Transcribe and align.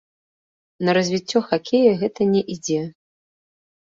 На 0.87 0.91
развіццё 0.97 1.39
хакея 1.49 1.91
гэта 2.01 2.21
не 2.33 2.41
ідзе. 2.57 2.79